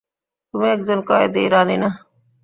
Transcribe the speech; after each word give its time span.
তুমি 0.47 0.67
একজন 0.69 0.99
কয়েদী, 1.09 1.43
রানী 1.47 1.77
না। 1.77 1.89